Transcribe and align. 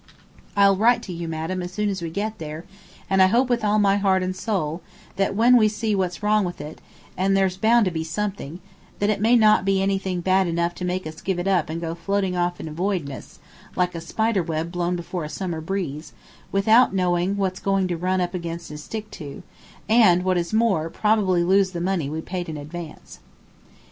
I'll 0.57 0.77
write 0.77 1.03
to 1.03 1.13
you, 1.13 1.27
madam, 1.27 1.61
as 1.61 1.71
soon 1.71 1.87
as 1.87 2.01
we 2.01 2.09
get 2.09 2.39
there, 2.39 2.65
and 3.07 3.21
I 3.21 3.27
hope 3.27 3.49
with 3.51 3.63
all 3.63 3.77
my 3.77 3.97
heart 3.97 4.23
and 4.23 4.35
soul 4.35 4.81
that 5.15 5.35
when 5.35 5.55
we 5.57 5.67
see 5.67 5.93
what's 5.93 6.23
wrong 6.23 6.43
with 6.43 6.59
it 6.59 6.81
and 7.15 7.37
there's 7.37 7.55
bound 7.55 7.85
to 7.85 7.91
be 7.91 8.03
something 8.03 8.61
that 8.97 9.11
it 9.11 9.21
may 9.21 9.35
not 9.35 9.63
be 9.63 9.79
anything 9.79 10.19
bad 10.19 10.47
enough 10.47 10.73
to 10.81 10.85
make 10.85 11.05
us 11.05 11.21
give 11.21 11.37
it 11.37 11.47
up 11.47 11.69
and 11.69 11.81
go 11.81 11.93
floating 11.93 12.35
off 12.35 12.59
in 12.59 12.67
voidness, 12.73 13.37
like 13.75 13.93
a 13.93 14.01
spider 14.01 14.41
web 14.41 14.71
blown 14.71 14.95
before 14.95 15.23
a 15.23 15.29
summer 15.29 15.61
breeze, 15.61 16.13
without 16.51 16.95
knowing 16.95 17.37
what 17.37 17.51
it's 17.51 17.59
going 17.59 17.87
to 17.87 17.95
run 17.95 18.19
against 18.21 18.71
and 18.71 18.79
stick 18.79 19.11
to, 19.11 19.43
and, 19.87 20.23
what 20.23 20.35
is 20.35 20.51
more, 20.51 20.89
probably 20.89 21.43
lose 21.43 21.73
the 21.73 21.79
money 21.79 22.09
we 22.09 22.21
paid 22.21 22.49
in 22.49 22.57
advance. 22.57 23.19